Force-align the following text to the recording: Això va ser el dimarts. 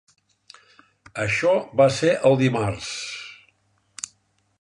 Això 1.25 1.51
va 1.81 1.87
ser 1.97 2.13
el 2.31 2.39
dimarts. 2.39 2.89